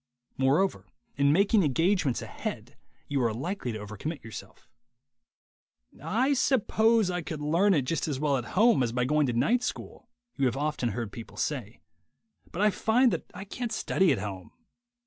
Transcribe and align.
Moreover, 0.35 0.87
in 1.15 1.31
making 1.31 1.61
engagements 1.61 2.23
ahead 2.23 2.75
you 3.07 3.21
are 3.21 3.31
likely 3.31 3.71
to 3.73 3.77
over 3.77 3.95
commit 3.95 4.23
yourself. 4.23 4.67
"I 6.03 6.33
suppose 6.33 7.11
I 7.11 7.21
could 7.21 7.39
learn 7.39 7.75
it 7.75 7.83
just 7.83 8.07
as 8.07 8.19
well 8.19 8.37
at 8.37 8.45
home 8.57 8.81
as 8.81 8.91
by 8.91 9.05
going 9.05 9.27
to 9.27 9.33
night 9.33 9.61
school," 9.61 10.09
you 10.37 10.47
have 10.47 10.57
often 10.57 10.89
heard 10.89 11.11
people 11.11 11.37
say, 11.37 11.81
"but 12.51 12.63
I 12.63 12.71
find 12.71 13.13
that 13.13 13.29
I 13.35 13.43
can't 13.45 13.71
study 13.71 14.11
at 14.11 14.17
home." 14.17 14.49